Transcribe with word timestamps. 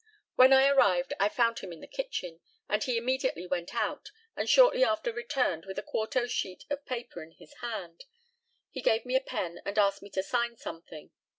When 0.33 0.51
I 0.51 0.67
arrived 0.67 1.13
I 1.19 1.29
found 1.29 1.59
him 1.59 1.71
in 1.71 1.79
the 1.79 1.85
kitchen, 1.85 2.39
and 2.67 2.83
he 2.83 2.97
immediately 2.97 3.45
went 3.45 3.75
out, 3.75 4.09
and 4.35 4.49
shortly 4.49 4.83
after 4.83 5.13
returned 5.13 5.65
with 5.67 5.77
a 5.77 5.83
quarto 5.83 6.25
sheet 6.25 6.63
of 6.71 6.87
paper 6.87 7.21
in 7.21 7.33
his 7.33 7.53
hand. 7.61 8.05
He 8.71 8.81
gave 8.81 9.05
me 9.05 9.15
a 9.15 9.21
pen, 9.21 9.61
and 9.63 9.77
asked 9.77 10.01
me 10.01 10.09
to 10.09 10.23
sign 10.23 10.57
something. 10.57 11.11